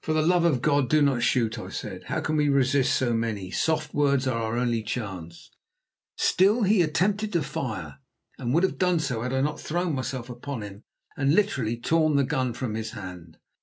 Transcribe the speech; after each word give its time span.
"For 0.00 0.14
the 0.14 0.22
love 0.26 0.46
of 0.46 0.62
God, 0.62 0.88
do 0.88 1.02
not 1.02 1.22
shoot!" 1.22 1.58
I 1.58 1.68
said. 1.68 2.04
"How 2.04 2.22
can 2.22 2.36
we 2.36 2.48
resist 2.48 2.94
so 2.96 3.12
many? 3.12 3.50
Soft 3.50 3.92
words 3.92 4.26
are 4.26 4.40
our 4.42 4.56
only 4.56 4.82
chance." 4.82 5.50
Still 6.16 6.62
he 6.62 6.80
attempted 6.80 7.30
to 7.34 7.42
fire, 7.42 7.98
and 8.38 8.54
would 8.54 8.62
have 8.62 8.78
done 8.78 9.00
so 9.00 9.20
had 9.20 9.34
I 9.34 9.42
not 9.42 9.60
thrown 9.60 9.94
myself 9.94 10.30
upon 10.30 10.62
him 10.62 10.84
and 11.14 11.34
literally 11.34 11.76
torn 11.78 12.16
the 12.16 12.24
gun 12.24 12.54
from 12.54 12.72
his 12.72 12.92
hand. 12.92 13.36